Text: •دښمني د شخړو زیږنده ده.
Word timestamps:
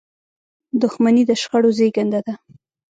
•دښمني 0.81 1.23
د 1.29 1.31
شخړو 1.41 1.69
زیږنده 1.77 2.19
ده. 2.25 2.33